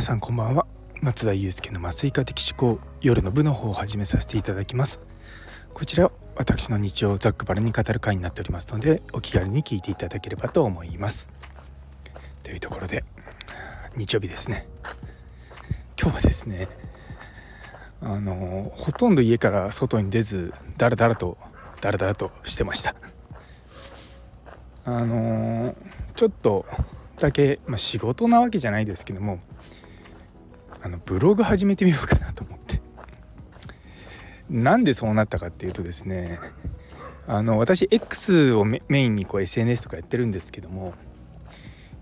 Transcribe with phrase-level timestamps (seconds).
[0.00, 0.66] 皆さんこんばんは。
[1.02, 4.98] 松田祐介の麻酔科的思考夜の部の方を始めさせていただきます。
[5.74, 11.28] こちら私の日常をざっくばらに語る会になっておりますのでお気軽に聞いていただければと思います。
[12.42, 13.04] というところで
[13.94, 14.66] 日曜日ですね。
[16.00, 16.66] 今日はですね
[18.00, 21.36] あのほとんど家から外に出ずだらだらと
[21.82, 22.94] だらだらとしてました。
[24.86, 25.76] あの
[26.16, 26.64] ちょっと
[27.18, 29.40] だけ、まあ、仕事なわけじゃないですけども
[30.82, 32.80] あのブログ始めてみようかなと思って
[34.48, 36.40] なんでそうなったかっていうとですね
[37.26, 40.94] あの私 X をメインにこう SNS とかやってるんですけども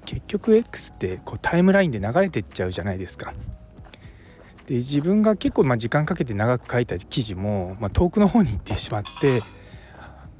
[0.04, 3.34] 結局 X ってこうタイムラインで流れてっちゃうじゃないですか。
[4.64, 9.42] で自分が結構ま時間かけて長く書いた記事も、ま、遠くの方に行ってしまって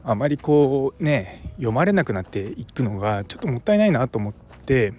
[0.05, 4.93] あまりこうね読まれなくなっていくのがちょっともったいないなと思って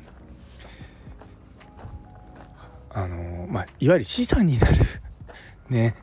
[3.03, 4.75] あのまあいわゆる資産になる
[5.69, 5.95] ね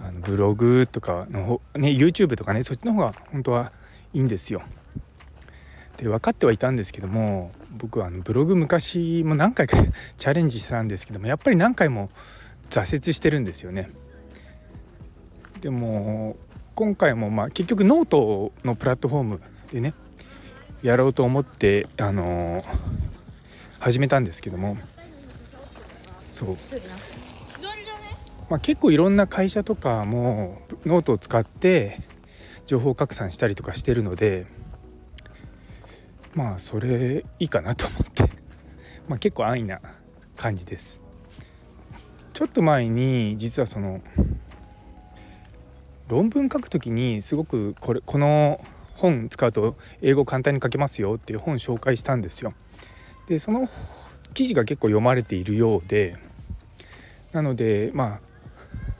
[0.00, 3.72] あのブログとかのね YouTube とかねそっちの方が本当は
[4.12, 4.62] いいんですよ。
[5.96, 9.76] で分かってはいたんですけども僕はあのブログ昔も何回か
[10.18, 12.10] チャレンジしたんですけどもやっぱり何回も
[12.68, 13.90] 挫折してるんですよね。
[15.60, 16.36] でも
[16.74, 19.94] 今回もまあ結局ノートのプラットフォームでね
[20.82, 22.64] やろうと思ってあのー、
[23.78, 24.76] 始めたんですけども
[26.34, 26.56] そう、
[28.50, 32.00] まあ、結構いろんな会社とかもノートを使って
[32.66, 34.46] 情報拡散したりとかしてるので
[36.34, 38.24] まあそれいいかなと思って。
[39.06, 39.80] まあ結構安易な
[40.36, 41.00] 感じです。
[42.32, 44.00] ちょっと前に実はその
[46.08, 52.54] 論文書くときにすごくこれこの本使うと英語簡単に書けますよっていう本紹介したんですよ。
[53.28, 53.68] でその
[54.34, 56.16] 記事が結構読まれているようで
[57.32, 58.20] なのでまあ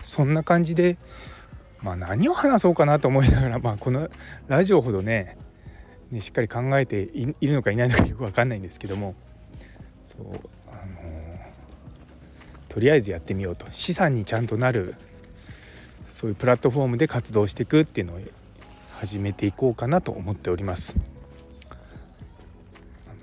[0.03, 0.97] そんな感じで、
[1.83, 4.09] まあ、何を話そうかなと思いながら、まあ、この
[4.49, 5.39] ラジオほどね
[6.11, 9.15] ねしっかり考えているのかいないのかよく分かんないんですけども
[10.03, 10.23] そう
[10.71, 11.35] あの
[12.69, 14.95] とりあえずやってみようと資産にちゃんとなる
[16.11, 18.21] そういうプラットフォームで活動していくっていうのを
[18.99, 20.95] 始めていこうかなと思っております。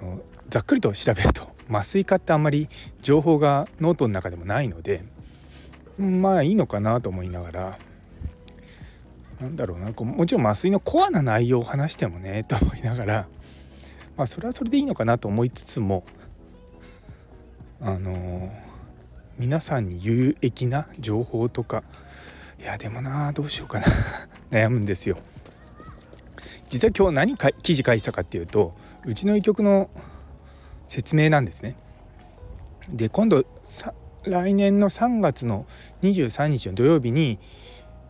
[0.01, 0.19] あの
[0.49, 2.67] ざっくりと調べると麻酔科ってあんまり
[3.01, 5.05] 情報がノートの中でもないので
[5.97, 7.79] まあいいのかなと思いながら
[9.39, 13.27] なんだろうなこうもちろん麻酔のコアな内容を話してもね と思いながら
[14.17, 16.03] まあそれはそれでいいのかなと思いつつも
[17.79, 18.51] あの
[19.39, 21.83] 皆さんに有益な情報とか
[22.59, 23.85] いやでもなどうしようかな
[24.51, 25.17] 悩むんですよ。
[26.69, 28.73] 実は今日何か記事書いてたかっていうと
[29.05, 29.89] うちの医局の
[30.91, 31.77] 説明なんですね。
[32.89, 33.45] で今度
[34.25, 35.65] 来年の3月の
[36.01, 37.39] 23日の土曜日に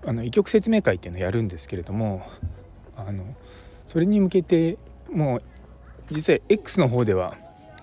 [0.03, 2.25] あの医局説明会っていうのをやるんですけれども
[2.97, 3.23] あの
[3.85, 4.79] それに向けて
[5.11, 5.43] もう
[6.07, 7.37] 実は X の方では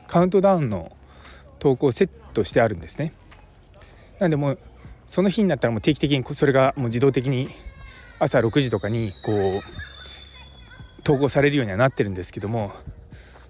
[0.08, 0.90] カウントダウンの
[1.60, 3.12] 投稿セットしてあるんですね。
[4.18, 4.58] なんでもう
[5.06, 7.50] その日になったらもう定期的にそれがもう自動的に
[8.18, 12.72] 朝6時とかにこう投稿されるようにはなってるんですけども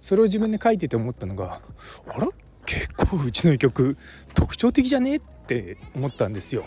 [0.00, 1.60] それを自分で書いてて思ったのが
[2.08, 2.28] あら？
[2.66, 3.96] 結構うちの曲
[4.34, 5.16] 特徴的じゃね？
[5.16, 6.64] って思ったんですよ。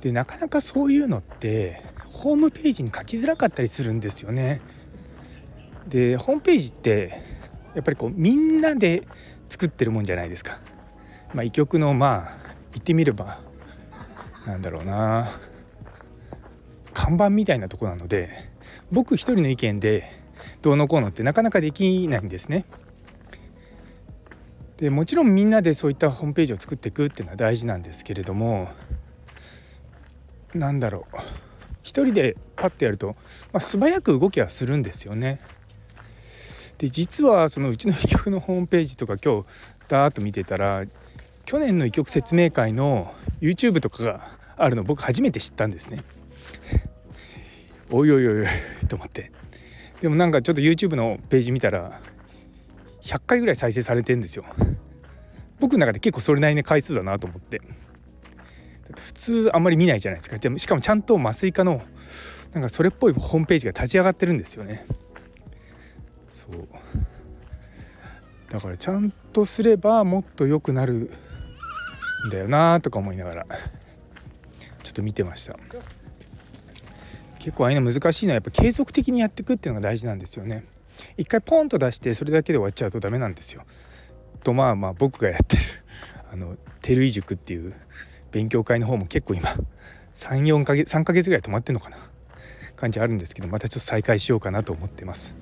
[0.00, 4.60] でなかなかそういうのってホームページに書きづらかったりするんですよね。
[5.88, 7.22] でホームページって
[7.74, 9.06] やっぱりこうみんなで
[9.48, 10.58] 作ってるもんじゃないですか。
[11.34, 12.38] まあ、医局のまあ
[12.72, 13.40] 言ってみれば
[14.46, 15.30] なんだろうな
[16.94, 18.30] 看板みたいなとこなので
[18.90, 20.04] 僕一人の意見で
[20.66, 22.64] どうのこうのってなかなかできないんですね。
[24.78, 28.68] でもちろんみんなでそういったホームページを作っていくっていうのは大事なんですけれども
[30.54, 31.18] なんだろう
[31.84, 33.14] 一人でパッとやると、
[33.52, 35.40] まあ、素早く動きはするんですよね。
[36.78, 39.46] で実はそのうちの医局のホームページとか今日
[39.86, 40.82] ダーッと見てたら
[41.44, 46.02] 去年の医局説明会の YouTube とかがあるの僕初めて知ったんですね。
[47.88, 48.46] おいおいおいおい
[48.88, 49.30] と思って
[50.00, 52.00] でもなんかちょっと YouTube のページ見たら
[53.02, 54.44] 100回ぐらい再生されてんですよ。
[55.58, 57.62] 僕の中で結構それなりの回数だなと思って
[58.94, 60.36] 普通あんまり見ないじゃないですか。
[60.38, 61.82] でもしかもちゃんと麻酔科の
[62.52, 64.86] なんかそれっぽいホームページが立ち上がってるんですよね。
[66.28, 66.68] そう。
[68.50, 71.10] だからちゃんとすればもっと良くなる
[72.26, 73.46] んだよなとか思いながら
[74.82, 75.58] ちょっと見てました。
[77.46, 80.64] 結構ああいうの難しいのはやっぱ継続的にやっていくっていうのが大事なんですよね
[81.16, 83.62] 一回ポンと出してそれだけで終わっちゃうとダメなんですよ
[84.42, 85.62] とまあまあ僕がやってる
[86.32, 87.72] あの照井塾っていう
[88.32, 89.48] 勉強会の方も結構今
[90.16, 91.98] 34ヶ月3ヶ月ぐらい止まってんのかな
[92.74, 95.36] 感じあるんですけどまたちょっと再開しようかなと思ってます。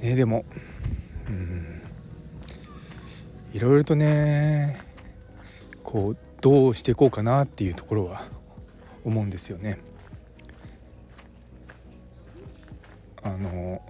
[0.00, 0.44] ねでも
[1.28, 1.82] うん
[3.52, 4.80] いろいろとね
[5.84, 8.26] こうどうしていこうかなっていうところは
[9.04, 9.78] 思うんですよね。
[13.24, 13.82] あの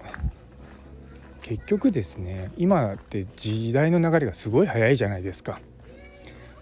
[1.43, 5.61] 結局ですね今って時代の流れがすごい早いじゃないですか。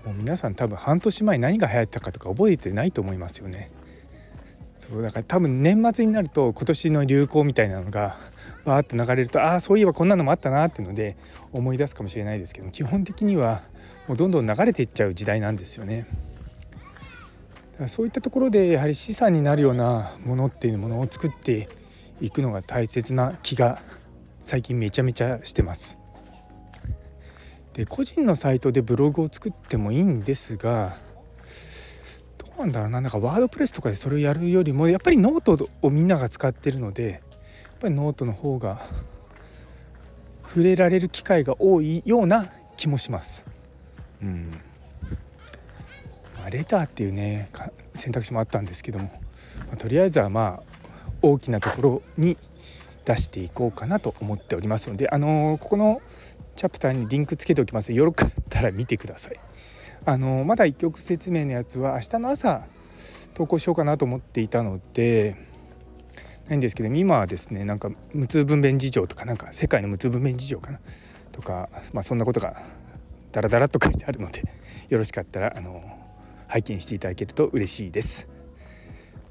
[0.05, 3.71] もう皆さん多分半年前何が流行ったかとか覚えてないと思いますよね。
[4.77, 8.19] そうだから多分年末になると今年の流行みたいなのが
[8.65, 11.17] バーッと流れるとああそういえばこんなのもあったなっていうので
[11.53, 13.63] 思い出すかもしれないですけど基本的には
[14.09, 16.07] もうどんどん流れていっちゃう時代なんですよね。
[17.73, 21.69] だからそういったところでやはり資産になるようなものっていうものを作って
[22.23, 23.83] いくのが大切な気が
[24.39, 25.99] 最近めちゃめちゃしてます。
[27.75, 30.99] で個人のサイトでブログを作ってもいいんですが
[32.37, 37.23] どうなんだろうななんか WordPress とかでそれをやるよりもやっぱりノートをみんなが使ってるのでやっ
[37.81, 38.87] ぱりノートの方が
[40.45, 43.47] 触れられる機会が多いような気もします。
[44.23, 44.51] うん
[46.39, 47.49] まあ、レターっていうね
[47.95, 49.07] 選択肢もあったんですけども、
[49.69, 50.72] まあ、とりあえずはまあ
[51.23, 52.37] 大きなところに
[53.05, 56.03] 出していこうかなと思っておりますので、あのー、ここの
[56.57, 59.41] チャプターにリンクつけておきますのでよろかったら見てください。
[60.05, 62.63] あのー、まだ一曲説明のやつは明日の朝
[63.35, 65.37] 投稿しようかなと思っていたので
[66.49, 70.81] ないんですけど今はですねなんか無痛分娩事情とかなんか世界の無痛分娩事情かな
[71.31, 72.63] とか、まあ、そんなことが
[73.33, 74.43] ダラダラと書いてあるので
[74.89, 75.83] よろしかったらあの
[76.49, 78.29] 拝見していただけると嬉しいです